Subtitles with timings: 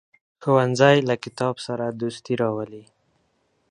[0.43, 2.83] ښوونځی له کتاب سره دوستي راولي